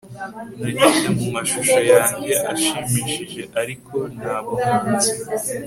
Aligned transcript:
nanyuze 0.61 1.07
mu 1.17 1.25
mashusho 1.33 1.79
yanjye 1.91 2.33
ashimishije, 2.53 3.41
ariko 3.61 3.95
nta 4.17 4.35
buhanzi 4.45 5.11